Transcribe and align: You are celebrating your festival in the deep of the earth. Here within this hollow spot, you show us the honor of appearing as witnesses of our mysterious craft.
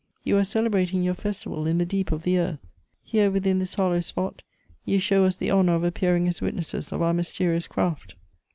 You 0.23 0.35
are 0.39 0.43
celebrating 0.43 1.03
your 1.03 1.13
festival 1.13 1.67
in 1.67 1.77
the 1.77 1.85
deep 1.85 2.11
of 2.11 2.23
the 2.23 2.39
earth. 2.39 2.57
Here 3.03 3.29
within 3.29 3.59
this 3.59 3.75
hollow 3.75 3.99
spot, 3.99 4.41
you 4.83 4.97
show 4.97 5.25
us 5.25 5.37
the 5.37 5.51
honor 5.51 5.75
of 5.75 5.83
appearing 5.83 6.27
as 6.27 6.41
witnesses 6.41 6.91
of 6.91 7.03
our 7.03 7.13
mysterious 7.13 7.67
craft. 7.67 8.15